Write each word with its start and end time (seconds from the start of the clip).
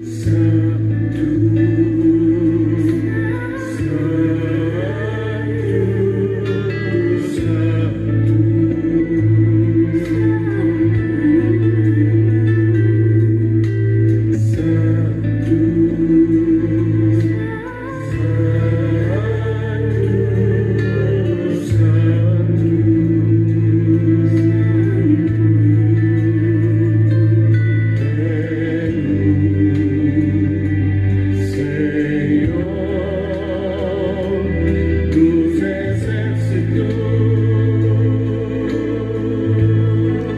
See. 0.00 0.73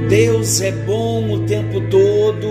Deus 0.09 0.61
é 0.61 0.71
bom 0.71 1.33
o 1.33 1.47
tempo 1.47 1.81
todo 1.91 2.47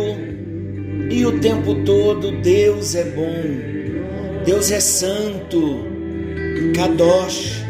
e 1.09 1.25
o 1.25 1.39
tempo 1.39 1.73
todo 1.85 2.41
Deus 2.41 2.95
é 2.95 3.05
bom. 3.05 4.43
Deus 4.43 4.71
é 4.71 4.81
santo, 4.81 5.85
Kadosh, 6.75 7.63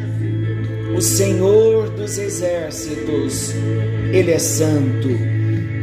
o 0.97 0.99
Senhor 0.99 1.91
dos 1.91 2.17
exércitos, 2.17 3.51
Ele 4.11 4.31
é 4.31 4.39
santo. 4.39 5.09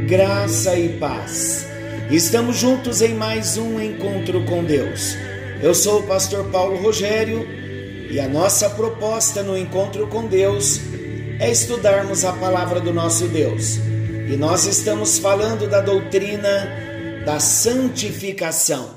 Graça 0.08 0.76
e 0.76 0.88
paz. 0.98 1.64
Estamos 2.10 2.56
juntos 2.56 3.02
em 3.02 3.14
mais 3.14 3.56
um 3.56 3.80
encontro 3.80 4.44
com 4.46 4.64
Deus. 4.64 5.16
Eu 5.62 5.76
sou 5.76 6.00
o 6.00 6.02
pastor 6.02 6.46
Paulo 6.46 6.76
Rogério 6.82 7.46
e 8.10 8.18
a 8.18 8.28
nossa 8.28 8.68
proposta 8.68 9.44
no 9.44 9.56
encontro 9.56 10.08
com 10.08 10.26
Deus 10.26 10.80
é 11.38 11.52
estudarmos 11.52 12.24
a 12.24 12.32
palavra 12.32 12.80
do 12.80 12.92
nosso 12.92 13.28
Deus. 13.28 13.91
E 14.28 14.36
nós 14.36 14.66
estamos 14.66 15.18
falando 15.18 15.68
da 15.68 15.80
doutrina 15.80 16.68
da 17.24 17.38
santificação. 17.38 18.90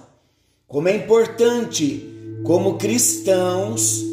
Como 0.68 0.88
é 0.88 0.95
importante, 0.95 2.09
como 2.44 2.78
cristãos, 2.78 4.03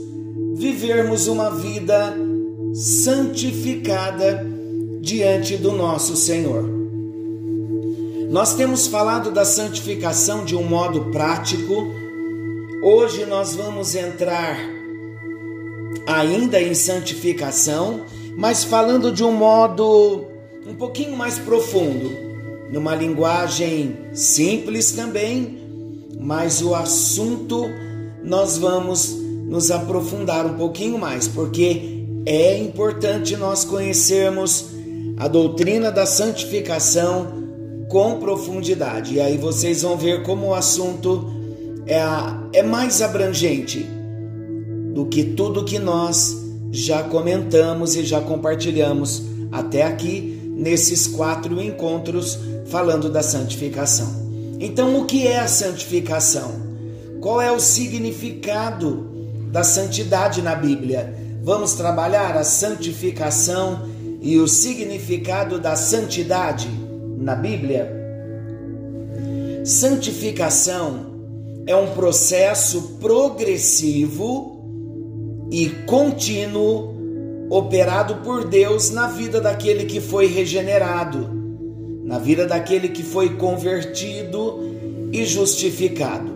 vivermos 0.54 1.26
uma 1.26 1.50
vida 1.50 2.14
santificada 2.74 4.46
diante 5.00 5.56
do 5.56 5.72
nosso 5.72 6.16
Senhor. 6.16 6.64
Nós 8.30 8.54
temos 8.54 8.86
falado 8.86 9.30
da 9.30 9.44
santificação 9.44 10.44
de 10.44 10.56
um 10.56 10.62
modo 10.62 11.10
prático. 11.10 11.92
Hoje 12.82 13.26
nós 13.26 13.54
vamos 13.54 13.94
entrar 13.94 14.56
ainda 16.06 16.60
em 16.60 16.74
santificação, 16.74 18.02
mas 18.36 18.64
falando 18.64 19.12
de 19.12 19.22
um 19.22 19.32
modo 19.32 20.31
um 20.66 20.74
pouquinho 20.74 21.16
mais 21.16 21.38
profundo, 21.38 22.10
numa 22.70 22.94
linguagem 22.94 23.96
simples 24.12 24.92
também, 24.92 25.58
mas 26.20 26.62
o 26.62 26.74
assunto 26.74 27.64
nós 28.22 28.56
vamos 28.56 29.16
nos 29.46 29.70
aprofundar 29.70 30.46
um 30.46 30.54
pouquinho 30.54 30.98
mais, 30.98 31.26
porque 31.28 32.04
é 32.24 32.56
importante 32.56 33.36
nós 33.36 33.64
conhecermos 33.64 34.66
a 35.18 35.28
doutrina 35.28 35.90
da 35.90 36.06
santificação 36.06 37.42
com 37.88 38.18
profundidade. 38.18 39.14
E 39.14 39.20
aí 39.20 39.36
vocês 39.36 39.82
vão 39.82 39.96
ver 39.96 40.22
como 40.22 40.48
o 40.48 40.54
assunto 40.54 41.26
é, 41.86 42.00
é 42.58 42.62
mais 42.62 43.02
abrangente 43.02 43.86
do 44.94 45.06
que 45.06 45.24
tudo 45.24 45.64
que 45.64 45.78
nós 45.78 46.40
já 46.70 47.02
comentamos 47.02 47.96
e 47.96 48.04
já 48.04 48.20
compartilhamos 48.20 49.22
até 49.50 49.82
aqui 49.82 50.41
nesses 50.54 51.06
quatro 51.06 51.60
encontros 51.60 52.38
falando 52.66 53.10
da 53.10 53.22
santificação. 53.22 54.22
Então, 54.60 55.00
o 55.00 55.06
que 55.06 55.26
é 55.26 55.40
a 55.40 55.48
santificação? 55.48 56.52
Qual 57.20 57.40
é 57.40 57.50
o 57.50 57.58
significado 57.58 59.10
da 59.50 59.64
santidade 59.64 60.40
na 60.42 60.54
Bíblia? 60.54 61.14
Vamos 61.42 61.74
trabalhar 61.74 62.36
a 62.36 62.44
santificação 62.44 63.88
e 64.20 64.38
o 64.38 64.46
significado 64.46 65.58
da 65.58 65.74
santidade 65.74 66.70
na 67.18 67.34
Bíblia? 67.34 67.90
Santificação 69.64 71.12
é 71.66 71.74
um 71.74 71.90
processo 71.90 72.98
progressivo 73.00 74.52
e 75.50 75.68
contínuo 75.86 76.91
operado 77.52 78.16
por 78.24 78.44
Deus 78.44 78.88
na 78.88 79.08
vida 79.08 79.38
daquele 79.38 79.84
que 79.84 80.00
foi 80.00 80.24
regenerado, 80.24 81.28
na 82.02 82.18
vida 82.18 82.46
daquele 82.46 82.88
que 82.88 83.02
foi 83.02 83.36
convertido 83.36 84.58
e 85.12 85.26
justificado. 85.26 86.32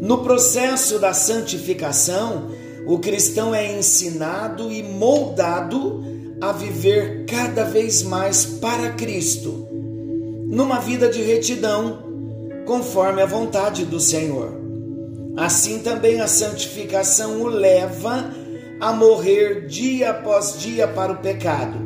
No 0.00 0.24
processo 0.24 0.98
da 0.98 1.12
santificação, 1.12 2.52
o 2.86 2.98
cristão 2.98 3.54
é 3.54 3.78
ensinado 3.78 4.72
e 4.72 4.82
moldado 4.82 6.02
a 6.40 6.52
viver 6.52 7.26
cada 7.26 7.64
vez 7.64 8.02
mais 8.02 8.46
para 8.46 8.92
Cristo, 8.92 9.68
numa 10.46 10.78
vida 10.78 11.10
de 11.10 11.20
retidão, 11.20 11.98
conforme 12.64 13.20
a 13.20 13.26
vontade 13.26 13.84
do 13.84 14.00
Senhor. 14.00 14.58
Assim 15.36 15.80
também 15.80 16.18
a 16.18 16.26
santificação 16.26 17.42
o 17.42 17.46
leva 17.46 18.39
a 18.80 18.92
morrer 18.92 19.66
dia 19.66 20.10
após 20.10 20.58
dia 20.58 20.88
para 20.88 21.12
o 21.12 21.18
pecado. 21.18 21.78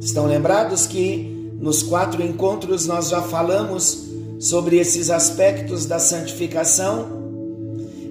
Estão 0.00 0.26
lembrados 0.26 0.86
que 0.86 1.50
nos 1.58 1.82
quatro 1.82 2.22
encontros 2.22 2.86
nós 2.86 3.08
já 3.08 3.20
falamos 3.22 4.06
sobre 4.38 4.78
esses 4.78 5.10
aspectos 5.10 5.84
da 5.84 5.98
santificação? 5.98 7.20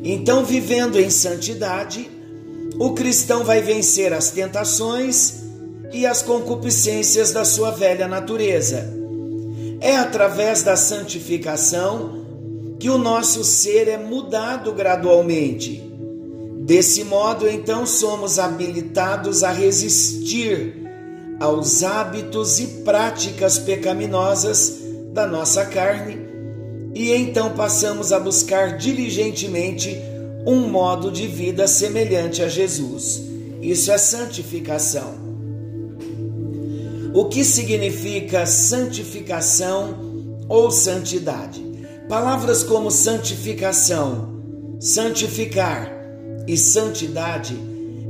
Então, 0.04 0.44
vivendo 0.44 1.00
em 1.00 1.10
santidade, 1.10 2.10
o 2.78 2.92
cristão 2.94 3.46
vai 3.46 3.62
vencer 3.62 4.12
as 4.12 4.32
tentações 4.32 5.42
e 5.94 6.06
as 6.06 6.22
concupiscências 6.22 7.32
da 7.32 7.46
sua 7.46 7.72
velha 7.72 8.08
natureza. 8.08 8.94
É 9.80 9.96
através 9.96 10.64
da 10.64 10.76
santificação 10.76 12.26
que 12.80 12.90
o 12.90 12.98
nosso 12.98 13.44
ser 13.44 13.88
é 13.88 13.98
mudado 13.98 14.74
gradualmente 14.74 15.91
Desse 16.72 17.04
modo, 17.04 17.50
então, 17.50 17.86
somos 17.86 18.40
habilitados 18.40 19.44
a 19.44 19.52
resistir 19.52 20.74
aos 21.38 21.84
hábitos 21.84 22.62
e 22.62 22.68
práticas 22.86 23.60
pecaminosas 23.60 24.78
da 25.12 25.28
nossa 25.28 25.66
carne 25.66 26.18
e 26.96 27.12
então 27.12 27.52
passamos 27.52 28.14
a 28.14 28.20
buscar 28.22 28.78
diligentemente 28.78 29.98
um 30.48 30.70
modo 30.70 31.12
de 31.12 31.28
vida 31.28 31.68
semelhante 31.68 32.42
a 32.42 32.48
Jesus. 32.48 33.22
Isso 33.62 33.92
é 33.92 33.98
santificação. 33.98 35.14
O 37.14 37.26
que 37.26 37.44
significa 37.44 38.46
santificação 38.46 39.94
ou 40.48 40.72
santidade? 40.72 41.62
Palavras 42.08 42.64
como 42.64 42.90
santificação, 42.90 44.42
santificar, 44.80 46.00
e 46.48 46.58
santidade, 46.58 47.58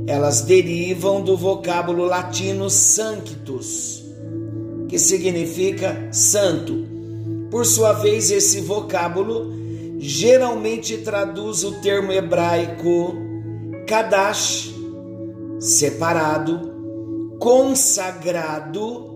elas 0.06 0.42
derivam 0.42 1.22
do 1.22 1.36
vocábulo 1.36 2.04
latino 2.04 2.68
sanctus, 2.68 4.04
que 4.88 4.98
significa 4.98 6.08
santo. 6.12 6.86
Por 7.50 7.64
sua 7.66 7.92
vez, 7.92 8.30
esse 8.30 8.60
vocábulo 8.60 9.52
geralmente 9.98 10.98
traduz 10.98 11.62
o 11.64 11.72
termo 11.80 12.10
hebraico 12.10 13.14
kadash, 13.86 14.74
separado, 15.60 17.36
consagrado, 17.38 19.12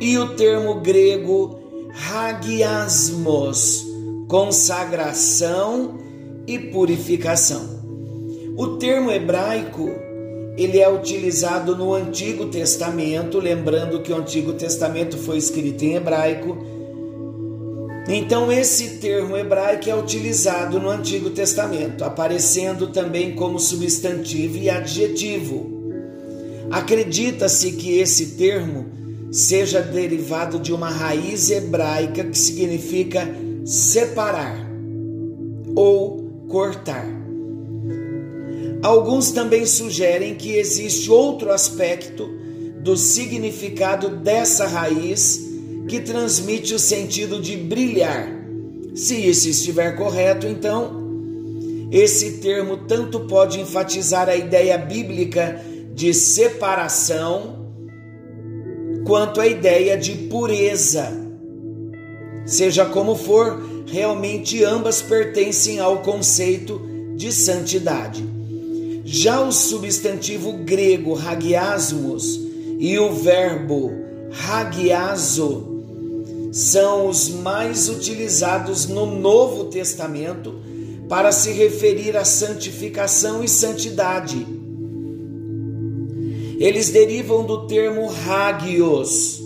e 0.00 0.18
o 0.18 0.36
termo 0.36 0.80
grego 0.80 1.58
hagiasmos, 2.12 3.86
consagração 4.28 5.98
e 6.46 6.58
purificação. 6.58 7.75
O 8.56 8.78
termo 8.78 9.10
hebraico 9.10 9.90
ele 10.56 10.80
é 10.80 10.88
utilizado 10.88 11.76
no 11.76 11.92
Antigo 11.92 12.46
Testamento, 12.46 13.38
lembrando 13.38 14.00
que 14.00 14.10
o 14.10 14.16
Antigo 14.16 14.54
Testamento 14.54 15.18
foi 15.18 15.36
escrito 15.36 15.84
em 15.84 15.96
hebraico. 15.96 16.56
Então 18.08 18.50
esse 18.50 18.96
termo 18.96 19.36
hebraico 19.36 19.90
é 19.90 19.94
utilizado 19.94 20.80
no 20.80 20.88
Antigo 20.88 21.28
Testamento, 21.28 22.02
aparecendo 22.02 22.86
também 22.86 23.34
como 23.34 23.58
substantivo 23.58 24.56
e 24.56 24.70
adjetivo. 24.70 25.70
Acredita-se 26.70 27.72
que 27.72 27.98
esse 27.98 28.36
termo 28.36 28.86
seja 29.30 29.82
derivado 29.82 30.58
de 30.58 30.72
uma 30.72 30.88
raiz 30.88 31.50
hebraica 31.50 32.24
que 32.24 32.38
significa 32.38 33.28
separar 33.66 34.66
ou 35.74 36.46
cortar. 36.48 37.15
Alguns 38.82 39.32
também 39.32 39.66
sugerem 39.66 40.34
que 40.34 40.56
existe 40.56 41.10
outro 41.10 41.50
aspecto 41.50 42.28
do 42.80 42.96
significado 42.96 44.08
dessa 44.08 44.66
raiz 44.66 45.44
que 45.88 46.00
transmite 46.00 46.74
o 46.74 46.78
sentido 46.78 47.40
de 47.40 47.56
brilhar. 47.56 48.28
Se 48.94 49.14
isso 49.14 49.48
estiver 49.48 49.96
correto, 49.96 50.46
então, 50.46 51.06
esse 51.90 52.38
termo 52.38 52.78
tanto 52.88 53.20
pode 53.20 53.60
enfatizar 53.60 54.28
a 54.28 54.36
ideia 54.36 54.76
bíblica 54.78 55.60
de 55.94 56.12
separação, 56.12 57.66
quanto 59.04 59.40
a 59.40 59.46
ideia 59.46 59.96
de 59.96 60.12
pureza. 60.28 61.12
Seja 62.44 62.84
como 62.86 63.14
for, 63.14 63.62
realmente 63.86 64.64
ambas 64.64 65.02
pertencem 65.02 65.78
ao 65.78 66.02
conceito 66.02 66.80
de 67.16 67.32
santidade. 67.32 68.35
Já 69.08 69.40
o 69.40 69.52
substantivo 69.52 70.52
grego 70.64 71.16
hagiasmos 71.16 72.40
e 72.76 72.98
o 72.98 73.12
verbo 73.12 73.92
hagiazo 74.48 75.76
são 76.50 77.08
os 77.08 77.28
mais 77.28 77.88
utilizados 77.88 78.88
no 78.88 79.06
Novo 79.06 79.66
Testamento 79.66 80.56
para 81.08 81.30
se 81.30 81.52
referir 81.52 82.16
à 82.16 82.24
santificação 82.24 83.44
e 83.44 83.48
santidade. 83.48 84.44
Eles 86.58 86.90
derivam 86.90 87.46
do 87.46 87.68
termo 87.68 88.10
hagios, 88.10 89.40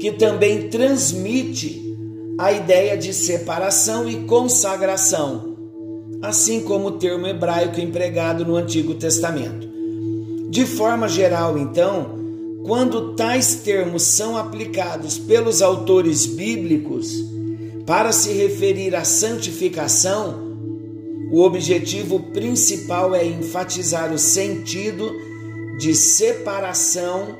que 0.00 0.10
também 0.10 0.70
transmite 0.70 1.98
a 2.38 2.50
ideia 2.50 2.96
de 2.96 3.12
separação 3.12 4.08
e 4.08 4.24
consagração, 4.24 5.49
assim 6.22 6.60
como 6.60 6.88
o 6.88 6.92
termo 6.92 7.26
hebraico 7.26 7.80
empregado 7.80 8.44
no 8.44 8.56
Antigo 8.56 8.94
Testamento. 8.94 9.68
De 10.48 10.66
forma 10.66 11.08
geral, 11.08 11.56
então, 11.56 12.18
quando 12.64 13.14
tais 13.14 13.56
termos 13.56 14.02
são 14.02 14.36
aplicados 14.36 15.18
pelos 15.18 15.62
autores 15.62 16.26
bíblicos 16.26 17.24
para 17.86 18.12
se 18.12 18.32
referir 18.32 18.94
à 18.94 19.04
santificação, 19.04 20.50
o 21.32 21.42
objetivo 21.42 22.20
principal 22.32 23.14
é 23.14 23.24
enfatizar 23.24 24.12
o 24.12 24.18
sentido 24.18 25.12
de 25.78 25.94
separação 25.94 27.38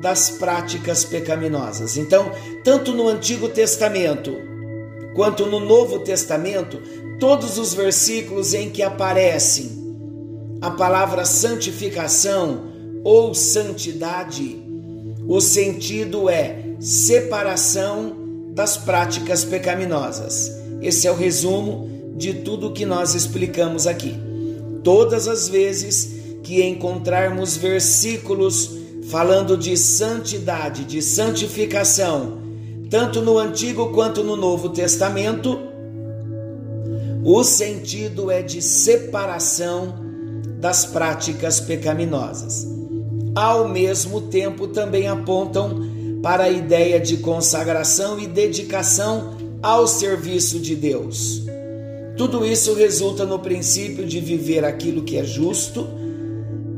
das 0.00 0.30
práticas 0.30 1.04
pecaminosas. 1.04 1.96
Então, 1.96 2.30
tanto 2.62 2.92
no 2.92 3.08
Antigo 3.08 3.48
Testamento 3.48 4.36
quanto 5.16 5.46
no 5.46 5.58
Novo 5.58 6.00
Testamento, 6.00 6.78
todos 7.18 7.56
os 7.56 7.72
versículos 7.72 8.52
em 8.52 8.68
que 8.68 8.82
aparecem 8.82 9.70
a 10.60 10.70
palavra 10.70 11.24
santificação 11.24 12.66
ou 13.02 13.34
santidade, 13.34 14.62
o 15.26 15.40
sentido 15.40 16.28
é 16.28 16.58
separação 16.78 18.14
das 18.52 18.76
práticas 18.76 19.42
pecaminosas. 19.42 20.52
Esse 20.82 21.06
é 21.06 21.10
o 21.10 21.16
resumo 21.16 22.12
de 22.14 22.34
tudo 22.34 22.72
que 22.72 22.84
nós 22.84 23.14
explicamos 23.14 23.86
aqui. 23.86 24.14
Todas 24.84 25.26
as 25.26 25.48
vezes 25.48 26.14
que 26.42 26.62
encontrarmos 26.62 27.56
versículos 27.56 28.70
falando 29.08 29.56
de 29.56 29.76
santidade, 29.76 30.84
de 30.84 31.00
santificação, 31.00 32.45
tanto 32.90 33.20
no 33.20 33.38
Antigo 33.38 33.92
quanto 33.92 34.22
no 34.22 34.36
Novo 34.36 34.68
Testamento, 34.70 35.58
o 37.24 37.42
sentido 37.42 38.30
é 38.30 38.42
de 38.42 38.62
separação 38.62 39.94
das 40.60 40.84
práticas 40.84 41.60
pecaminosas 41.60 42.76
ao 43.36 43.68
mesmo 43.68 44.22
tempo 44.22 44.66
também 44.66 45.06
apontam 45.06 45.82
para 46.22 46.44
a 46.44 46.50
ideia 46.50 46.98
de 46.98 47.18
consagração 47.18 48.18
e 48.18 48.26
dedicação 48.26 49.36
ao 49.62 49.86
serviço 49.86 50.58
de 50.58 50.74
Deus. 50.74 51.42
Tudo 52.16 52.46
isso 52.46 52.72
resulta 52.72 53.26
no 53.26 53.38
princípio 53.38 54.06
de 54.06 54.20
viver 54.20 54.64
aquilo 54.64 55.02
que 55.02 55.18
é 55.18 55.24
justo 55.24 55.86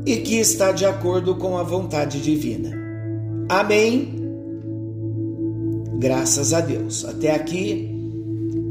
e 0.05 0.17
que 0.17 0.37
está 0.37 0.73
de 0.73 0.85
acordo 0.85 1.35
com 1.35 1.57
a 1.57 1.63
vontade 1.63 2.21
divina. 2.21 2.77
Amém? 3.47 4.28
Graças 5.97 6.53
a 6.53 6.61
Deus. 6.61 7.03
Até 7.03 7.33
aqui, 7.33 7.89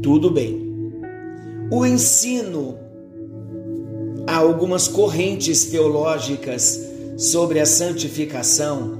tudo 0.01 0.31
bem. 0.31 0.69
O 1.71 1.85
ensino, 1.85 2.77
há 4.25 4.37
algumas 4.37 4.87
correntes 4.87 5.65
teológicas 5.65 6.79
sobre 7.17 7.59
a 7.59 7.65
santificação, 7.65 8.99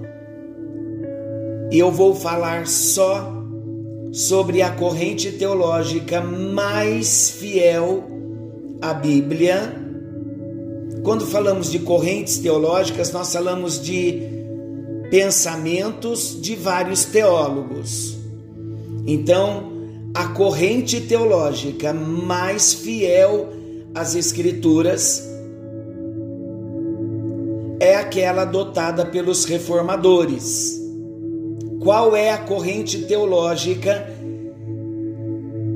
e 1.71 1.79
eu 1.79 1.91
vou 1.91 2.15
falar 2.15 2.67
só 2.67 3.31
sobre 4.11 4.61
a 4.61 4.71
corrente 4.71 5.31
teológica 5.31 6.19
mais 6.19 7.29
fiel 7.29 8.03
à 8.81 8.93
Bíblia. 8.93 9.75
Quando 11.03 11.25
falamos 11.25 11.71
de 11.71 11.79
correntes 11.79 12.39
teológicas, 12.39 13.11
nós 13.11 13.31
falamos 13.31 13.79
de 13.79 14.38
pensamentos 15.09 16.39
de 16.41 16.55
vários 16.55 17.05
teólogos. 17.05 18.17
Então, 19.05 19.71
a 20.13 20.27
corrente 20.27 21.01
teológica 21.01 21.93
mais 21.93 22.73
fiel 22.73 23.49
às 23.93 24.15
Escrituras 24.15 25.27
é 27.79 27.95
aquela 27.95 28.41
adotada 28.43 29.05
pelos 29.05 29.45
reformadores. 29.45 30.79
Qual 31.79 32.15
é 32.15 32.31
a 32.31 32.37
corrente 32.37 33.03
teológica 33.03 34.05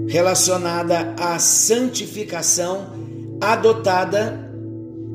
relacionada 0.08 1.16
à 1.18 1.40
santificação 1.40 2.88
adotada 3.40 4.52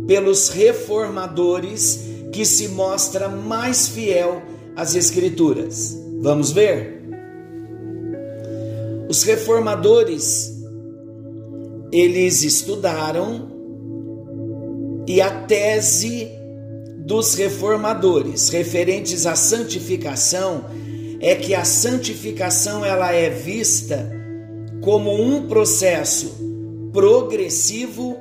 pelos 0.06 0.49
reformadores 0.49 2.00
que 2.32 2.44
se 2.44 2.69
mostra 2.69 3.28
mais 3.28 3.88
fiel 3.88 4.42
às 4.76 4.94
Escrituras? 4.94 5.96
Vamos 6.20 6.52
ver? 6.52 7.02
Os 9.08 9.22
reformadores 9.22 10.58
eles 11.90 12.42
estudaram 12.42 13.48
e 15.06 15.20
a 15.20 15.31
tese 15.31 16.29
dos 16.98 17.34
reformadores 17.34 18.50
referentes 18.50 19.24
à 19.24 19.34
santificação 19.34 20.67
é 21.20 21.34
que 21.34 21.55
a 21.55 21.64
santificação 21.64 22.84
ela 22.84 23.12
é 23.12 23.31
vista 23.31 24.12
como 24.82 25.14
um 25.14 25.48
processo 25.48 26.36
progressivo 26.93 28.19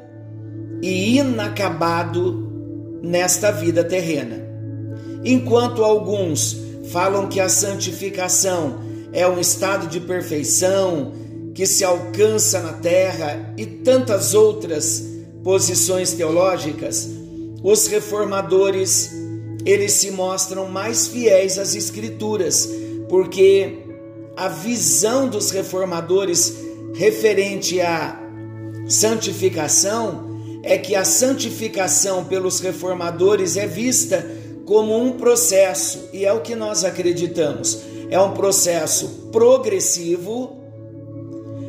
e 0.81 1.17
inacabado 1.17 2.46
nesta 3.01 3.51
vida 3.51 3.83
terrena. 3.83 4.41
Enquanto 5.23 5.83
alguns 5.83 6.57
falam 6.91 7.27
que 7.27 7.39
a 7.39 7.49
santificação 7.49 8.79
é 9.11 9.27
um 9.27 9.39
estado 9.39 9.87
de 9.87 9.99
perfeição 9.99 11.13
que 11.53 11.65
se 11.65 11.83
alcança 11.83 12.59
na 12.59 12.73
terra 12.73 13.53
e 13.57 13.65
tantas 13.65 14.33
outras 14.33 15.03
posições 15.43 16.13
teológicas, 16.13 17.09
os 17.63 17.87
reformadores 17.87 19.11
eles 19.65 19.93
se 19.93 20.11
mostram 20.11 20.69
mais 20.69 21.07
fiéis 21.07 21.57
às 21.57 21.75
escrituras, 21.75 22.69
porque 23.09 23.79
a 24.37 24.47
visão 24.47 25.27
dos 25.27 25.51
reformadores 25.51 26.53
referente 26.93 27.81
à 27.81 28.17
santificação 28.87 30.26
é 30.63 30.77
que 30.77 30.95
a 30.95 31.05
santificação 31.05 32.25
pelos 32.25 32.59
reformadores 32.59 33.57
é 33.57 33.67
vista 33.67 34.25
como 34.65 34.97
um 34.97 35.13
processo, 35.13 36.09
e 36.11 36.25
é 36.25 36.33
o 36.33 36.41
que 36.41 36.55
nós 36.55 36.83
acreditamos. 36.83 37.79
É 38.09 38.19
um 38.19 38.33
processo 38.33 39.29
progressivo. 39.31 40.57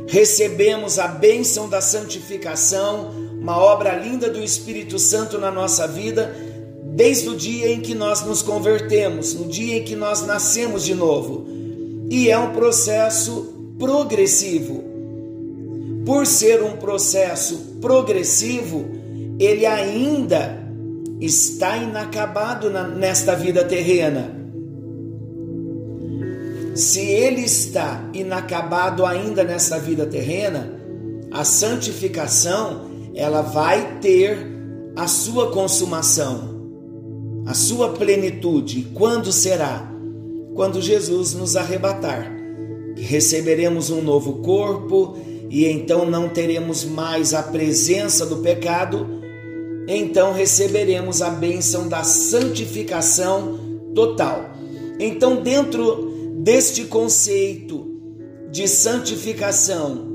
Recebemos 0.08 0.98
a 0.98 1.06
bênção 1.06 1.68
da 1.68 1.80
santificação 1.80 3.28
uma 3.40 3.56
obra 3.56 3.94
linda 3.94 4.28
do 4.28 4.42
Espírito 4.42 4.98
Santo 4.98 5.38
na 5.38 5.50
nossa 5.50 5.86
vida, 5.86 6.34
desde 6.84 7.28
o 7.28 7.36
dia 7.36 7.70
em 7.70 7.80
que 7.80 7.94
nós 7.94 8.22
nos 8.22 8.42
convertemos, 8.42 9.32
no 9.32 9.46
dia 9.46 9.78
em 9.78 9.84
que 9.84 9.94
nós 9.94 10.26
nascemos 10.26 10.84
de 10.84 10.94
novo. 10.94 11.46
E 12.10 12.28
é 12.28 12.36
um 12.36 12.52
processo 12.52 13.74
progressivo. 13.78 14.82
Por 16.04 16.26
ser 16.26 16.62
um 16.62 16.76
processo 16.76 17.67
progressivo, 17.80 18.84
ele 19.38 19.66
ainda 19.66 20.58
está 21.20 21.76
inacabado 21.76 22.70
na, 22.70 22.86
nesta 22.86 23.34
vida 23.34 23.64
terrena. 23.64 24.38
se 26.78 27.00
ele 27.00 27.40
está 27.40 28.08
inacabado 28.14 29.04
ainda 29.04 29.42
nessa 29.42 29.80
vida 29.80 30.06
terrena, 30.06 30.78
a 31.28 31.42
santificação 31.42 32.86
ela 33.16 33.42
vai 33.42 33.98
ter 33.98 34.38
a 34.94 35.08
sua 35.08 35.50
consumação, 35.50 36.56
a 37.46 37.52
sua 37.52 37.90
plenitude. 37.94 38.92
Quando 38.94 39.32
será? 39.32 39.92
Quando 40.54 40.80
Jesus 40.80 41.34
nos 41.34 41.56
arrebatar. 41.56 42.32
Receberemos 42.96 43.90
um 43.90 44.00
novo 44.00 44.34
corpo 44.34 45.18
e 45.50 45.66
então 45.66 46.08
não 46.08 46.28
teremos 46.28 46.84
mais 46.84 47.32
a 47.32 47.42
presença 47.42 48.26
do 48.26 48.38
pecado, 48.38 49.06
então 49.86 50.32
receberemos 50.32 51.22
a 51.22 51.30
bênção 51.30 51.88
da 51.88 52.04
santificação 52.04 53.58
total. 53.94 54.50
Então, 55.00 55.42
dentro 55.42 56.34
deste 56.42 56.84
conceito 56.84 57.86
de 58.50 58.68
santificação, 58.68 60.06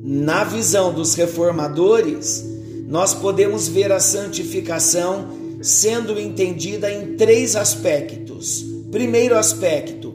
na 0.00 0.42
visão 0.42 0.92
dos 0.92 1.14
reformadores, 1.14 2.44
nós 2.88 3.14
podemos 3.14 3.68
ver 3.68 3.92
a 3.92 4.00
santificação 4.00 5.28
sendo 5.60 6.18
entendida 6.18 6.90
em 6.90 7.14
três 7.16 7.54
aspectos. 7.54 8.64
Primeiro 8.90 9.36
aspecto, 9.36 10.12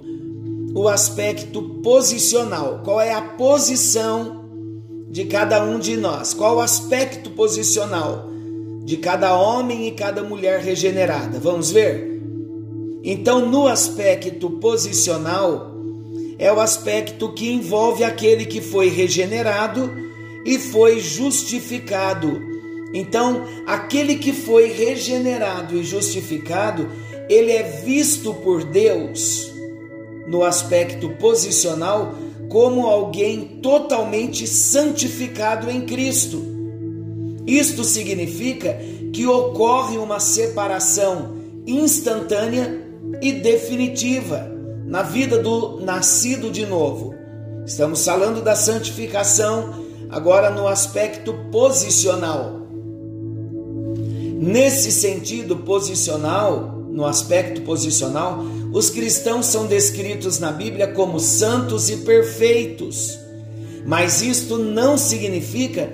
o 0.76 0.88
aspecto 0.88 1.62
posicional. 1.82 2.82
Qual 2.84 3.00
é 3.00 3.14
a 3.14 3.22
posição 3.22 4.37
de 5.10 5.26
cada 5.26 5.64
um 5.64 5.80
de 5.80 5.96
nós? 5.98 6.34
Qual 6.34 6.58
o 6.58 6.62
aspecto 6.62 7.30
posicional 7.32 8.30
de 8.84 8.98
cada 8.98 9.38
homem 9.38 9.88
e 9.88 9.92
cada 9.92 10.24
mulher 10.24 10.60
regenerada? 10.60 11.40
Vamos 11.40 11.72
ver? 11.72 12.22
Então, 13.04 13.50
no 13.50 13.68
aspecto 13.68 14.50
posicional, 14.50 15.74
é 16.38 16.52
o 16.52 16.60
aspecto 16.60 17.32
que 17.34 17.52
envolve 17.52 18.04
aquele 18.04 18.46
que 18.46 18.62
foi 18.62 18.90
regenerado 18.90 19.90
e 20.46 20.60
foi 20.60 21.00
justificado. 21.00 22.42
Então, 22.94 23.46
aquele 23.66 24.16
que 24.16 24.32
foi 24.32 24.72
regenerado 24.72 25.76
e 25.76 25.84
justificado, 25.84 26.90
ele 27.30 27.52
é 27.52 27.64
visto 27.64 28.34
por 28.34 28.64
Deus 28.64 29.52
no 30.28 30.44
aspecto 30.44 31.10
posicional 31.12 32.16
como 32.50 32.88
alguém 32.88 33.60
totalmente 33.62 34.48
santificado 34.48 35.70
em 35.70 35.86
Cristo. 35.86 36.42
Isto 37.46 37.84
significa 37.84 38.80
que 39.14 39.26
ocorre 39.26 39.98
uma 39.98 40.20
separação 40.20 41.36
instantânea 41.66 42.86
e 43.22 43.34
definitiva 43.34 44.52
na 44.86 45.02
vida 45.02 45.40
do 45.40 45.80
nascido 45.82 46.50
de 46.50 46.66
novo. 46.66 47.14
Estamos 47.66 48.04
falando 48.06 48.42
da 48.42 48.56
santificação 48.56 49.86
agora 50.10 50.50
no 50.50 50.68
aspecto 50.68 51.34
posicional. 51.52 52.62
Nesse 54.40 54.92
sentido 54.92 55.58
posicional, 55.58 56.86
no 56.90 57.06
aspecto 57.06 57.62
posicional, 57.62 58.44
os 58.78 58.92
cristãos 58.92 59.48
são 59.48 59.66
descritos 59.66 60.38
na 60.38 60.52
Bíblia 60.52 60.90
como 60.90 61.20
santos 61.20 61.90
e 61.90 61.98
perfeitos. 61.98 63.18
Mas 63.84 64.22
isto 64.22 64.60
não 64.60 65.00
significa 65.00 65.90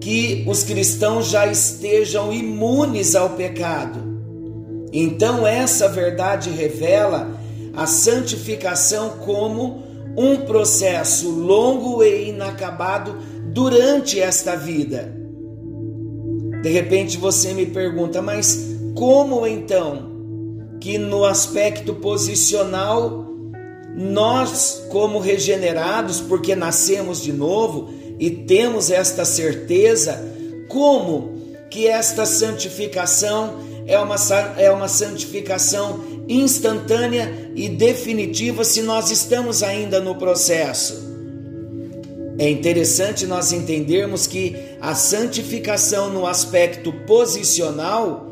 que 0.00 0.44
os 0.48 0.64
cristãos 0.64 1.28
já 1.28 1.46
estejam 1.46 2.32
imunes 2.32 3.14
ao 3.14 3.30
pecado. 3.30 4.00
Então, 4.92 5.46
essa 5.46 5.88
verdade 5.88 6.50
revela 6.50 7.38
a 7.72 7.86
santificação 7.86 9.10
como 9.24 9.84
um 10.16 10.38
processo 10.38 11.30
longo 11.30 12.02
e 12.02 12.30
inacabado 12.30 13.14
durante 13.44 14.18
esta 14.18 14.56
vida. 14.56 15.14
De 16.62 16.68
repente 16.68 17.16
você 17.16 17.54
me 17.54 17.66
pergunta, 17.66 18.20
mas 18.20 18.74
como 18.96 19.46
então 19.46 20.07
que 20.80 20.98
no 20.98 21.24
aspecto 21.24 21.94
posicional 21.94 23.26
nós, 23.96 24.84
como 24.90 25.18
regenerados, 25.18 26.20
porque 26.20 26.54
nascemos 26.54 27.20
de 27.20 27.32
novo 27.32 27.90
e 28.18 28.30
temos 28.30 28.90
esta 28.90 29.24
certeza, 29.24 30.24
como 30.68 31.36
que 31.70 31.86
esta 31.86 32.24
santificação 32.24 33.54
é 33.86 33.98
uma, 33.98 34.16
é 34.56 34.70
uma 34.70 34.86
santificação 34.86 36.00
instantânea 36.28 37.50
e 37.54 37.68
definitiva 37.68 38.62
se 38.62 38.82
nós 38.82 39.10
estamos 39.10 39.62
ainda 39.62 39.98
no 39.98 40.14
processo. 40.14 41.08
É 42.38 42.48
interessante 42.48 43.26
nós 43.26 43.50
entendermos 43.50 44.26
que 44.26 44.54
a 44.80 44.94
santificação 44.94 46.10
no 46.12 46.24
aspecto 46.26 46.92
posicional 47.04 48.27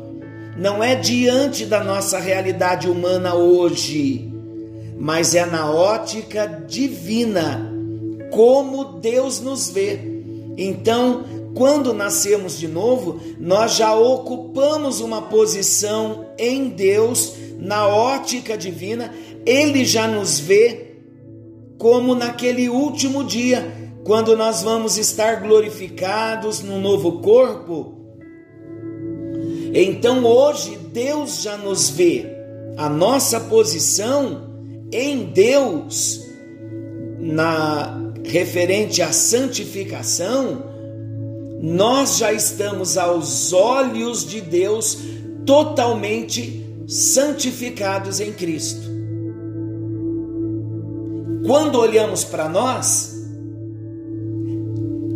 não 0.57 0.83
é 0.83 0.95
diante 0.95 1.65
da 1.65 1.83
nossa 1.83 2.17
realidade 2.19 2.89
humana 2.89 3.35
hoje, 3.35 4.31
mas 4.97 5.35
é 5.35 5.45
na 5.45 5.71
ótica 5.71 6.47
divina, 6.67 7.71
como 8.31 8.99
Deus 8.99 9.39
nos 9.39 9.69
vê. 9.69 9.99
Então, 10.57 11.23
quando 11.53 11.93
nascemos 11.93 12.57
de 12.57 12.67
novo, 12.67 13.19
nós 13.39 13.75
já 13.75 13.93
ocupamos 13.95 14.99
uma 14.99 15.21
posição 15.21 16.25
em 16.37 16.69
Deus, 16.69 17.33
na 17.59 17.87
ótica 17.87 18.57
divina, 18.57 19.13
Ele 19.45 19.85
já 19.85 20.07
nos 20.07 20.39
vê 20.39 20.87
como 21.77 22.15
naquele 22.15 22.69
último 22.69 23.23
dia, 23.23 23.91
quando 24.03 24.35
nós 24.35 24.63
vamos 24.63 24.97
estar 24.97 25.41
glorificados 25.41 26.61
no 26.61 26.79
novo 26.79 27.19
corpo. 27.19 27.96
Então 29.73 30.25
hoje 30.25 30.77
Deus 30.91 31.41
já 31.43 31.57
nos 31.57 31.89
vê, 31.89 32.25
a 32.77 32.89
nossa 32.89 33.39
posição 33.39 34.47
em 34.91 35.25
Deus, 35.25 36.21
na 37.19 38.13
referente 38.23 39.01
à 39.01 39.11
santificação, 39.11 40.63
nós 41.61 42.17
já 42.17 42.31
estamos 42.31 42.97
aos 42.97 43.51
olhos 43.51 44.25
de 44.25 44.41
Deus 44.41 44.97
totalmente 45.45 46.63
santificados 46.87 48.19
em 48.19 48.31
Cristo. 48.31 48.87
Quando 51.45 51.79
olhamos 51.79 52.23
para 52.23 52.47
nós, 52.47 53.15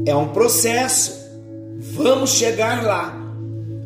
é 0.05 0.15
um 0.15 0.29
processo, 0.29 1.13
vamos 1.77 2.31
chegar 2.31 2.83
lá, 2.83 3.20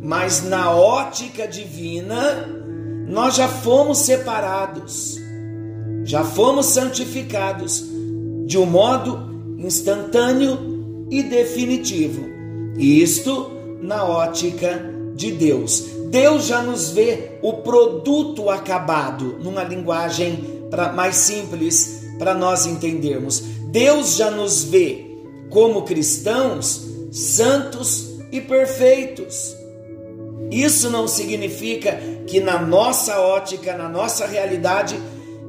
mas 0.06 0.44
na 0.44 0.70
ótica 0.70 1.48
divina, 1.48 2.48
nós 3.08 3.36
já 3.36 3.48
fomos 3.48 3.98
separados, 4.00 5.18
já 6.04 6.24
fomos 6.24 6.68
santificados 6.68 7.84
de 8.46 8.56
um 8.56 8.68
modo 8.68 9.58
instantâneo 9.58 11.08
e 11.10 11.24
definitivo. 11.24 12.24
Isto 12.78 13.50
na 13.82 14.04
ótica 14.04 14.80
de 15.16 15.32
Deus. 15.32 15.86
Deus 16.12 16.46
já 16.46 16.62
nos 16.62 16.92
vê 16.92 17.40
o 17.42 17.54
produto 17.54 18.52
acabado, 18.52 19.40
numa 19.42 19.64
linguagem 19.64 20.68
pra, 20.70 20.94
mais 20.94 21.16
simples 21.16 22.04
para 22.20 22.36
nós 22.36 22.68
entendermos. 22.68 23.40
Deus 23.72 24.16
já 24.16 24.30
nos 24.30 24.64
vê 24.64 25.04
como 25.50 25.82
cristãos 25.82 26.86
santos 27.12 28.20
e 28.32 28.40
perfeitos. 28.40 29.65
Isso 30.52 30.90
não 30.90 31.08
significa 31.08 32.00
que 32.28 32.40
na 32.40 32.62
nossa 32.62 33.20
ótica, 33.20 33.76
na 33.76 33.90
nossa 33.90 34.26
realidade, 34.26 35.00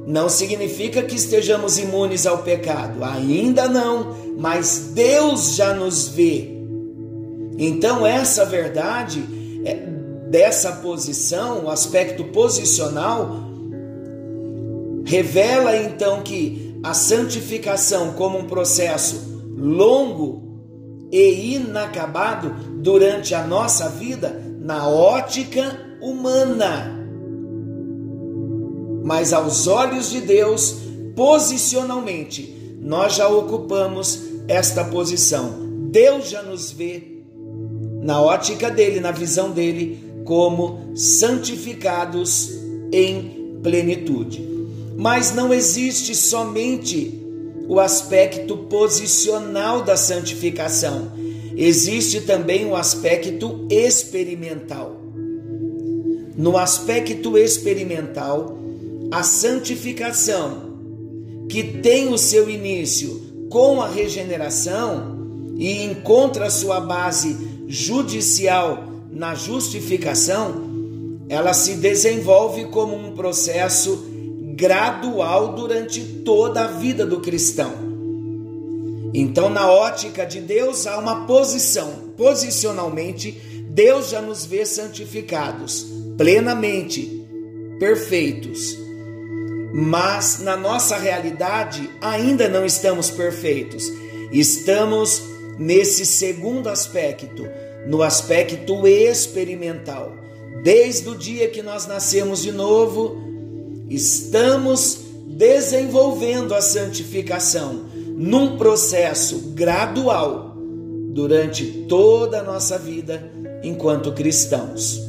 não 0.05 0.29
significa 0.29 1.01
que 1.01 1.15
estejamos 1.15 1.77
imunes 1.77 2.25
ao 2.25 2.39
pecado. 2.39 3.03
Ainda 3.03 3.67
não, 3.67 4.15
mas 4.37 4.91
Deus 4.93 5.55
já 5.55 5.73
nos 5.73 6.07
vê 6.07 6.57
então, 7.57 8.05
essa 8.05 8.45
verdade, 8.45 9.23
é, 9.65 9.75
dessa 10.29 10.73
posição, 10.73 11.65
o 11.65 11.69
aspecto 11.71 12.23
posicional, 12.25 13.35
revela 15.03 15.75
então 15.75 16.21
que 16.21 16.79
a 16.83 16.93
santificação, 16.93 18.13
como 18.13 18.37
um 18.37 18.45
processo 18.45 19.41
longo 19.57 20.43
e 21.11 21.55
inacabado 21.55 22.53
durante 22.75 23.33
a 23.33 23.47
nossa 23.47 23.89
vida, 23.89 24.39
na 24.67 24.85
ótica 24.85 25.97
humana. 26.01 26.93
Mas 29.01 29.31
aos 29.31 29.65
olhos 29.65 30.09
de 30.09 30.19
Deus, 30.19 30.75
posicionalmente, 31.15 32.75
nós 32.81 33.15
já 33.15 33.29
ocupamos 33.29 34.23
esta 34.45 34.83
posição. 34.83 35.53
Deus 35.89 36.27
já 36.29 36.43
nos 36.43 36.69
vê 36.69 37.23
na 38.01 38.21
ótica 38.21 38.69
dele, 38.69 38.99
na 38.99 39.11
visão 39.11 39.51
dele, 39.51 40.03
como 40.25 40.91
santificados 40.93 42.51
em 42.91 43.59
plenitude. 43.63 44.45
Mas 44.97 45.33
não 45.33 45.53
existe 45.53 46.13
somente 46.13 47.23
o 47.69 47.79
aspecto 47.79 48.57
posicional 48.57 49.81
da 49.81 49.95
santificação, 49.95 51.09
existe 51.57 52.21
também 52.21 52.67
o 52.67 52.75
aspecto 52.75 53.65
experimental. 53.69 55.01
No 56.37 56.55
aspecto 56.55 57.35
experimental, 57.35 58.55
a 59.09 59.23
santificação, 59.23 60.67
que 61.49 61.63
tem 61.63 62.13
o 62.13 62.17
seu 62.17 62.47
início 62.47 63.47
com 63.49 63.81
a 63.81 63.87
regeneração 63.87 65.17
e 65.57 65.83
encontra 65.83 66.51
sua 66.51 66.79
base 66.79 67.35
judicial 67.67 68.83
na 69.09 69.33
justificação, 69.33 70.67
ela 71.27 71.53
se 71.53 71.77
desenvolve 71.77 72.65
como 72.65 72.95
um 72.95 73.13
processo 73.13 74.05
gradual 74.55 75.53
durante 75.53 76.03
toda 76.03 76.65
a 76.65 76.67
vida 76.67 77.03
do 77.03 77.19
cristão. 77.19 77.96
Então, 79.13 79.49
na 79.49 79.69
ótica 79.71 80.25
de 80.25 80.39
Deus, 80.41 80.85
há 80.85 80.97
uma 80.97 81.25
posição. 81.25 82.13
Posicionalmente, 82.17 83.31
Deus 83.69 84.09
já 84.09 84.21
nos 84.21 84.45
vê 84.45 84.65
santificados, 84.65 85.85
plenamente 86.17 87.25
perfeitos. 87.79 88.77
Mas 89.73 90.39
na 90.39 90.57
nossa 90.57 90.97
realidade 90.97 91.89
ainda 92.01 92.49
não 92.49 92.65
estamos 92.65 93.09
perfeitos. 93.09 93.91
Estamos 94.31 95.21
nesse 95.59 96.05
segundo 96.05 96.67
aspecto, 96.67 97.47
no 97.87 98.01
aspecto 98.01 98.87
experimental. 98.87 100.13
Desde 100.63 101.07
o 101.09 101.15
dia 101.15 101.47
que 101.49 101.61
nós 101.61 101.85
nascemos 101.85 102.41
de 102.41 102.51
novo, 102.51 103.15
estamos 103.89 104.99
desenvolvendo 105.27 106.55
a 106.55 106.61
santificação 106.61 107.86
num 108.17 108.57
processo 108.57 109.51
gradual 109.53 110.55
durante 111.13 111.65
toda 111.87 112.39
a 112.39 112.43
nossa 112.43 112.77
vida 112.77 113.31
enquanto 113.63 114.11
cristãos. 114.11 114.99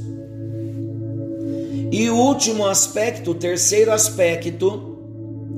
E 1.91 2.11
o 2.11 2.17
último 2.17 2.67
aspecto, 2.67 3.31
o 3.31 3.35
terceiro 3.35 3.91
aspecto, 3.91 4.99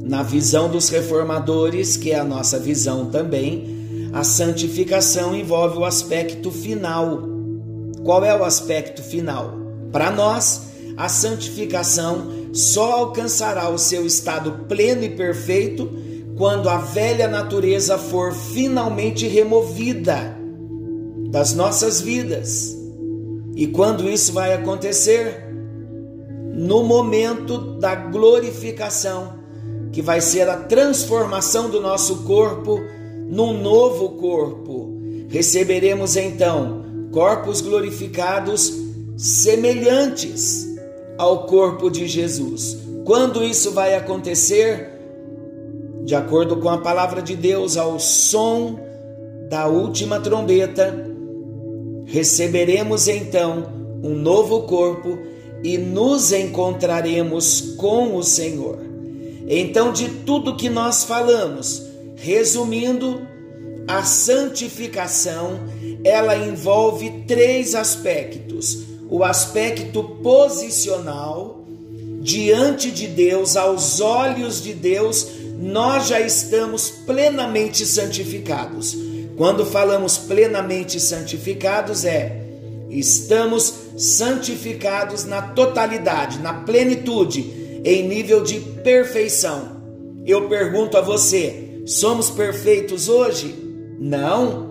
na 0.05 0.23
visão 0.23 0.69
dos 0.69 0.89
reformadores, 0.89 1.97
que 1.97 2.13
é 2.13 2.19
a 2.21 2.25
nossa 2.25 2.57
visão 2.57 3.07
também, 3.07 4.11
a 4.13 4.23
santificação 4.23 5.35
envolve 5.35 5.79
o 5.79 5.85
aspecto 5.85 6.53
final. 6.53 7.23
Qual 8.05 8.25
é 8.25 8.37
o 8.37 8.45
aspecto 8.45 9.03
final? 9.03 9.53
Para 9.91 10.13
nós, 10.13 10.63
a 10.97 11.09
santificação 11.09 12.29
só 12.53 12.93
alcançará 12.93 13.69
o 13.69 13.79
seu 13.79 14.07
estado 14.07 14.67
pleno 14.69 15.03
e 15.03 15.11
perfeito 15.11 15.91
quando 16.41 16.71
a 16.71 16.79
velha 16.79 17.29
natureza 17.29 17.99
for 17.99 18.33
finalmente 18.33 19.29
removida 19.29 20.35
das 21.29 21.53
nossas 21.53 22.01
vidas. 22.01 22.75
E 23.55 23.67
quando 23.67 24.09
isso 24.09 24.33
vai 24.33 24.55
acontecer? 24.55 25.51
no 26.61 26.83
momento 26.83 27.57
da 27.79 27.95
glorificação, 27.95 29.39
que 29.93 30.03
vai 30.03 30.21
ser 30.21 30.49
a 30.49 30.57
transformação 30.57 31.71
do 31.71 31.81
nosso 31.81 32.25
corpo 32.25 32.79
num 33.27 33.61
novo 33.61 34.11
corpo. 34.11 35.01
Receberemos 35.29 36.17
então 36.17 36.85
corpos 37.13 37.61
glorificados 37.61 38.73
semelhantes 39.17 40.69
ao 41.17 41.47
corpo 41.47 41.91
de 41.91 42.07
Jesus. 42.07 42.77
Quando 43.05 43.43
isso 43.43 43.71
vai 43.71 43.95
acontecer? 43.95 44.90
De 46.11 46.17
acordo 46.17 46.57
com 46.57 46.69
a 46.69 46.79
palavra 46.79 47.23
de 47.23 47.37
Deus, 47.37 47.77
ao 47.77 48.01
som 48.01 48.81
da 49.49 49.69
última 49.69 50.19
trombeta, 50.19 50.93
receberemos 52.05 53.07
então 53.07 53.73
um 54.03 54.17
novo 54.17 54.63
corpo 54.63 55.17
e 55.63 55.79
nos 55.79 56.33
encontraremos 56.33 57.77
com 57.77 58.17
o 58.17 58.25
Senhor. 58.25 58.81
Então, 59.47 59.93
de 59.93 60.09
tudo 60.09 60.57
que 60.57 60.69
nós 60.69 61.05
falamos, 61.05 61.81
resumindo, 62.17 63.23
a 63.87 64.03
santificação, 64.03 65.61
ela 66.03 66.37
envolve 66.37 67.23
três 67.29 67.77
aspectos: 67.77 68.83
o 69.09 69.23
aspecto 69.23 70.03
posicional, 70.03 71.65
diante 72.21 72.91
de 72.91 73.07
Deus, 73.07 73.57
aos 73.57 74.01
olhos 74.01 74.61
de 74.61 74.75
Deus, 74.75 75.39
nós 75.61 76.09
já 76.09 76.19
estamos 76.19 76.89
plenamente 76.89 77.85
santificados. 77.85 78.97
Quando 79.37 79.67
falamos 79.67 80.17
plenamente 80.17 80.99
santificados, 80.99 82.07
é 82.07 82.41
estamos 82.89 83.75
santificados 83.97 85.27
na 85.27 85.43
totalidade, 85.43 86.39
na 86.39 86.55
plenitude, 86.55 87.81
em 87.85 88.09
nível 88.09 88.43
de 88.43 88.59
perfeição. 88.59 89.83
Eu 90.27 90.49
pergunto 90.49 90.97
a 90.97 91.03
você: 91.03 91.83
somos 91.85 92.31
perfeitos 92.31 93.11
hoje? 93.11 93.55
Não, 93.99 94.67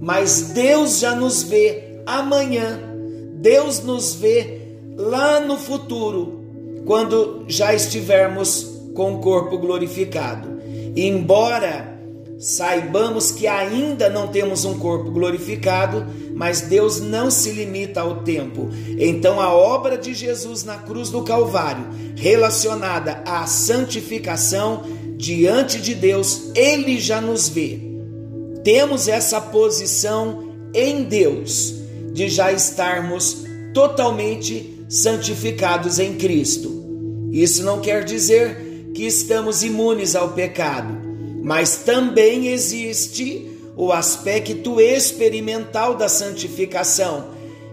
mas 0.00 0.52
Deus 0.54 0.98
já 0.98 1.14
nos 1.14 1.42
vê 1.42 2.00
amanhã, 2.06 2.80
Deus 3.34 3.82
nos 3.82 4.14
vê 4.14 4.60
lá 4.96 5.40
no 5.40 5.58
futuro, 5.58 6.40
quando 6.86 7.44
já 7.48 7.74
estivermos 7.74 8.71
com 8.94 9.14
o 9.14 9.18
corpo 9.20 9.58
glorificado. 9.58 10.60
embora 10.94 11.92
Saibamos 12.42 13.30
que 13.30 13.46
ainda 13.46 14.10
não 14.10 14.26
temos 14.26 14.64
um 14.64 14.76
corpo 14.76 15.12
glorificado, 15.12 16.04
mas 16.34 16.62
Deus 16.62 17.00
não 17.00 17.30
se 17.30 17.52
limita 17.52 18.00
ao 18.00 18.24
tempo. 18.24 18.68
Então, 18.98 19.40
a 19.40 19.54
obra 19.54 19.96
de 19.96 20.12
Jesus 20.12 20.64
na 20.64 20.78
cruz 20.78 21.08
do 21.08 21.22
Calvário, 21.22 21.86
relacionada 22.16 23.22
à 23.24 23.46
santificação 23.46 24.82
diante 25.16 25.80
de 25.80 25.94
Deus, 25.94 26.50
Ele 26.56 26.98
já 26.98 27.20
nos 27.20 27.48
vê. 27.48 27.78
Temos 28.64 29.06
essa 29.06 29.40
posição 29.40 30.52
em 30.74 31.04
Deus, 31.04 31.76
de 32.12 32.28
já 32.28 32.50
estarmos 32.50 33.44
totalmente 33.72 34.84
santificados 34.88 36.00
em 36.00 36.14
Cristo. 36.14 37.30
Isso 37.30 37.62
não 37.62 37.80
quer 37.80 38.02
dizer 38.02 38.71
que 38.94 39.06
estamos 39.06 39.62
imunes 39.62 40.14
ao 40.14 40.30
pecado 40.30 41.12
mas 41.42 41.78
também 41.78 42.48
existe 42.48 43.50
o 43.76 43.92
aspecto 43.92 44.80
experimental 44.80 45.96
da 45.96 46.08
santificação, 46.08 47.30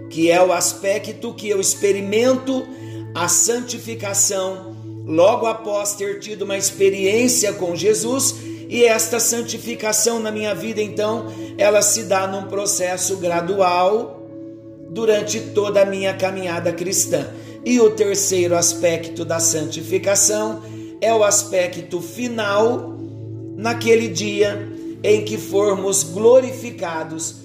que 0.10 0.32
é 0.32 0.44
o 0.44 0.52
aspecto 0.52 1.32
que 1.36 1.48
eu 1.48 1.62
experimento 1.62 2.68
a 3.14 3.28
santificação 3.28 4.76
logo 5.06 5.46
após 5.46 5.94
ter 5.94 6.20
tido 6.20 6.44
uma 6.44 6.58
experiência 6.58 7.54
com 7.54 7.76
Jesus 7.76 8.36
e 8.68 8.86
esta 8.86 9.20
santificação 9.20 10.20
na 10.20 10.32
minha 10.32 10.56
vida, 10.56 10.82
então, 10.82 11.28
ela 11.58 11.82
se 11.82 12.04
dá 12.04 12.28
num 12.28 12.44
processo 12.44 13.18
gradual 13.18 14.28
durante 14.90 15.40
toda 15.40 15.82
a 15.82 15.86
minha 15.86 16.14
caminhada 16.14 16.72
cristã. 16.72 17.28
E 17.66 17.80
o 17.80 17.92
terceiro 17.92 18.56
aspecto 18.56 19.26
da 19.26 19.40
santificação 19.40 20.62
é 21.02 21.14
o 21.14 21.24
aspecto 21.24 22.02
final 22.02 22.98
naquele 23.56 24.08
dia 24.08 24.68
em 25.04 25.24
que 25.24 25.38
formos 25.38 26.04
glorificados, 26.04 27.36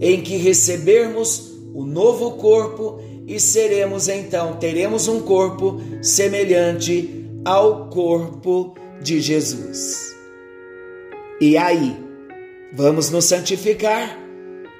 em 0.00 0.20
que 0.20 0.36
recebermos 0.36 1.52
o 1.74 1.84
novo 1.84 2.32
corpo 2.32 3.00
e 3.26 3.40
seremos 3.40 4.08
então, 4.08 4.56
teremos 4.56 5.08
um 5.08 5.20
corpo 5.20 5.80
semelhante 6.02 7.24
ao 7.44 7.88
corpo 7.88 8.74
de 9.02 9.20
Jesus. 9.20 10.14
E 11.40 11.56
aí, 11.56 11.96
vamos 12.72 13.10
nos 13.10 13.24
santificar? 13.24 14.18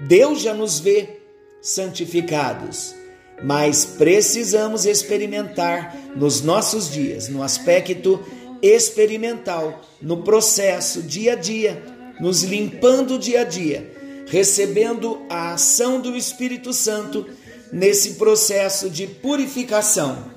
Deus 0.01 0.43
já 0.43 0.55
nos 0.55 0.79
vê 0.79 1.21
santificados, 1.61 2.95
mas 3.43 3.85
precisamos 3.85 4.87
experimentar 4.87 5.97
nos 6.17 6.41
nossos 6.41 6.91
dias, 6.91 7.29
no 7.29 7.43
aspecto 7.43 8.21
experimental, 8.63 9.83
no 10.01 10.23
processo, 10.23 11.03
dia 11.03 11.33
a 11.33 11.37
dia, 11.37 11.83
nos 12.21 12.43
limpando 12.43 13.19
dia 13.19 13.43
a 13.43 13.45
dia, 13.45 13.91
recebendo 14.27 15.21
a 15.29 15.55
ação 15.55 16.01
do 16.01 16.17
Espírito 16.17 16.73
Santo 16.73 17.27
nesse 17.73 18.15
processo 18.15 18.89
de 18.89 19.07
purificação, 19.07 20.31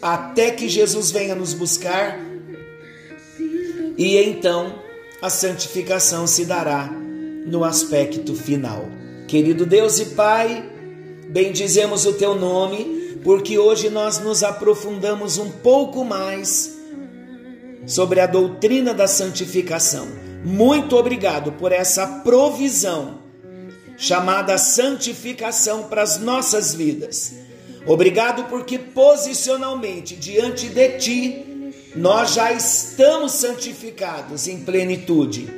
até 0.00 0.50
que 0.50 0.68
Jesus 0.68 1.10
venha 1.10 1.34
nos 1.34 1.52
buscar 1.54 2.18
e 3.98 4.16
então 4.16 4.78
a 5.20 5.28
santificação 5.28 6.24
se 6.26 6.44
dará 6.44 6.88
no 7.46 7.64
aspecto 7.64 8.34
final. 8.34 8.88
Querido 9.26 9.66
Deus 9.66 9.98
e 9.98 10.04
Pai, 10.06 10.64
bendizemos 11.28 12.06
o 12.06 12.14
teu 12.14 12.34
nome, 12.34 13.18
porque 13.22 13.58
hoje 13.58 13.88
nós 13.90 14.18
nos 14.18 14.42
aprofundamos 14.42 15.38
um 15.38 15.50
pouco 15.50 16.04
mais 16.04 16.76
sobre 17.86 18.20
a 18.20 18.26
doutrina 18.26 18.92
da 18.92 19.06
santificação. 19.06 20.08
Muito 20.44 20.96
obrigado 20.96 21.52
por 21.52 21.72
essa 21.72 22.06
provisão 22.06 23.18
chamada 23.96 24.56
santificação 24.56 25.84
para 25.84 26.02
as 26.02 26.18
nossas 26.20 26.72
vidas. 26.72 27.34
Obrigado 27.86 28.44
porque 28.44 28.78
posicionalmente 28.78 30.14
diante 30.14 30.68
de 30.68 30.88
ti 30.98 31.72
nós 31.96 32.34
já 32.34 32.52
estamos 32.52 33.32
santificados 33.32 34.46
em 34.46 34.60
plenitude. 34.60 35.48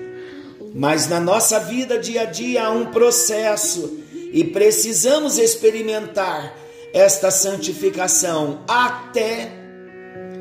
Mas 0.74 1.08
na 1.08 1.20
nossa 1.20 1.58
vida 1.58 1.98
dia 1.98 2.22
a 2.22 2.24
dia 2.24 2.66
há 2.66 2.70
um 2.70 2.86
processo 2.86 3.99
e 4.32 4.44
precisamos 4.44 5.38
experimentar 5.38 6.56
esta 6.92 7.30
santificação 7.30 8.64
até 8.66 9.52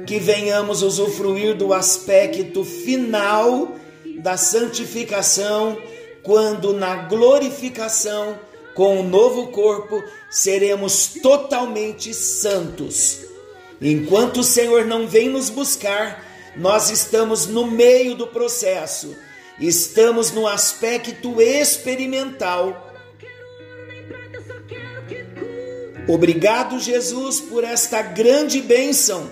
que 0.05 0.19
venhamos 0.19 0.81
usufruir 0.81 1.55
do 1.55 1.73
aspecto 1.73 2.63
final 2.63 3.75
da 4.21 4.37
santificação, 4.37 5.77
quando 6.23 6.73
na 6.73 6.95
glorificação, 7.03 8.39
com 8.73 8.99
o 8.99 9.03
novo 9.03 9.47
corpo, 9.47 10.03
seremos 10.29 11.13
totalmente 11.21 12.13
santos. 12.13 13.19
Enquanto 13.81 14.41
o 14.41 14.43
Senhor 14.43 14.85
não 14.85 15.07
vem 15.07 15.29
nos 15.29 15.49
buscar, 15.49 16.25
nós 16.57 16.89
estamos 16.89 17.45
no 17.45 17.65
meio 17.65 18.15
do 18.15 18.27
processo, 18.27 19.15
estamos 19.59 20.31
no 20.31 20.47
aspecto 20.47 21.41
experimental. 21.41 22.88
Obrigado, 26.09 26.79
Jesus, 26.79 27.39
por 27.39 27.63
esta 27.63 28.01
grande 28.01 28.61
bênção 28.61 29.29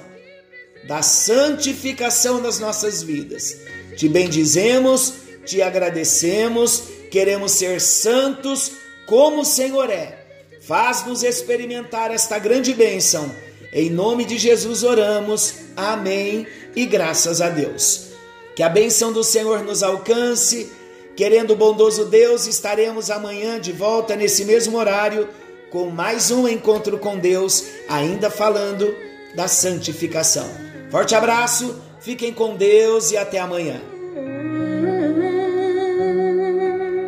da 0.87 1.01
santificação 1.01 2.39
das 2.39 2.59
nossas 2.59 3.01
vidas. 3.01 3.57
Te 3.95 4.07
bendizemos, 4.07 5.11
te 5.43 5.59
agradecemos, 5.59 6.83
queremos 7.09 7.53
ser 7.53 7.81
santos 7.81 8.73
como 9.07 9.41
o 9.41 9.45
Senhor 9.45 9.89
é. 9.89 10.23
Faz-nos 10.61 11.23
experimentar 11.23 12.13
esta 12.13 12.37
grande 12.37 12.75
bênção. 12.75 13.33
Em 13.73 13.89
nome 13.89 14.23
de 14.23 14.37
Jesus 14.37 14.83
oramos. 14.83 15.55
Amém. 15.75 16.45
E 16.75 16.85
graças 16.85 17.41
a 17.41 17.49
Deus. 17.49 18.09
Que 18.55 18.61
a 18.61 18.69
bênção 18.69 19.11
do 19.11 19.23
Senhor 19.23 19.63
nos 19.63 19.81
alcance. 19.81 20.71
Querendo 21.15 21.53
o 21.53 21.55
bondoso 21.55 22.05
Deus, 22.05 22.45
estaremos 22.45 23.09
amanhã 23.09 23.59
de 23.59 23.71
volta 23.71 24.15
nesse 24.15 24.45
mesmo 24.45 24.77
horário 24.77 25.27
com 25.69 25.89
mais 25.89 26.31
um 26.31 26.47
encontro 26.47 26.97
com 26.97 27.17
Deus, 27.17 27.63
ainda 27.89 28.29
falando 28.29 28.95
da 29.35 29.47
santificação. 29.47 30.47
Forte 30.89 31.15
abraço, 31.15 31.81
fiquem 31.99 32.33
com 32.33 32.55
Deus 32.55 33.11
e 33.11 33.17
até 33.17 33.39
amanhã. 33.39 33.96